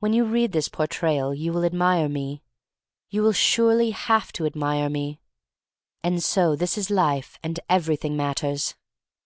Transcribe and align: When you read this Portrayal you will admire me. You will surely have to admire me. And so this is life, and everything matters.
When 0.00 0.12
you 0.12 0.24
read 0.26 0.52
this 0.52 0.68
Portrayal 0.68 1.32
you 1.32 1.50
will 1.50 1.64
admire 1.64 2.10
me. 2.10 2.42
You 3.08 3.22
will 3.22 3.32
surely 3.32 3.92
have 3.92 4.30
to 4.32 4.44
admire 4.44 4.90
me. 4.90 5.18
And 6.02 6.22
so 6.22 6.54
this 6.56 6.76
is 6.76 6.90
life, 6.90 7.38
and 7.42 7.58
everything 7.70 8.18
matters. 8.18 8.74